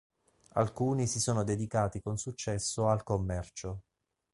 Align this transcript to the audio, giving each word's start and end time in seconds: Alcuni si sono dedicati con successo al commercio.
Alcuni 0.53 1.05
si 1.05 1.19
sono 1.19 1.43
dedicati 1.43 2.01
con 2.01 2.17
successo 2.17 2.87
al 2.87 3.03
commercio. 3.03 3.83